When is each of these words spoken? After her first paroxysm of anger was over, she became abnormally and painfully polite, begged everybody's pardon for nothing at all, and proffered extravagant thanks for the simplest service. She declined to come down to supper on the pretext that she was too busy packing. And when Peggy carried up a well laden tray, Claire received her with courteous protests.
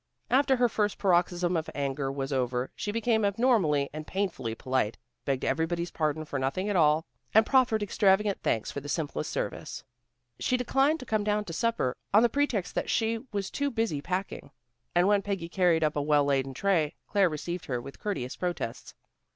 After 0.31 0.55
her 0.55 0.67
first 0.67 0.97
paroxysm 0.97 1.55
of 1.55 1.69
anger 1.75 2.11
was 2.11 2.33
over, 2.33 2.71
she 2.75 2.91
became 2.91 3.23
abnormally 3.23 3.87
and 3.93 4.07
painfully 4.07 4.55
polite, 4.55 4.97
begged 5.25 5.45
everybody's 5.45 5.91
pardon 5.91 6.25
for 6.25 6.39
nothing 6.39 6.67
at 6.69 6.75
all, 6.75 7.05
and 7.35 7.45
proffered 7.45 7.83
extravagant 7.83 8.39
thanks 8.41 8.71
for 8.71 8.79
the 8.81 8.89
simplest 8.89 9.29
service. 9.29 9.83
She 10.39 10.57
declined 10.57 10.99
to 11.01 11.05
come 11.05 11.23
down 11.23 11.45
to 11.45 11.53
supper 11.53 11.95
on 12.15 12.23
the 12.23 12.29
pretext 12.29 12.73
that 12.73 12.89
she 12.89 13.19
was 13.31 13.51
too 13.51 13.69
busy 13.69 14.01
packing. 14.01 14.49
And 14.95 15.07
when 15.07 15.21
Peggy 15.21 15.47
carried 15.49 15.83
up 15.83 15.95
a 15.95 16.01
well 16.01 16.25
laden 16.25 16.55
tray, 16.55 16.95
Claire 17.07 17.29
received 17.29 17.65
her 17.65 17.79
with 17.79 17.99
courteous 17.99 18.35
protests. 18.35 18.95